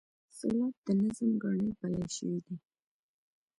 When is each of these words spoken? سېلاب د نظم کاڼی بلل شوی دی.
سېلاب 0.37 0.73
د 0.85 0.87
نظم 0.99 1.31
کاڼی 1.41 1.69
بلل 1.79 2.07
شوی 2.17 2.37
دی. 2.45 2.55